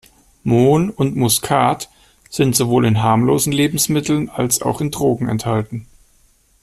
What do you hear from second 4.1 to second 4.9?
als auch in